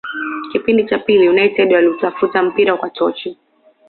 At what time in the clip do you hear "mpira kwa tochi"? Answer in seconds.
2.43-3.37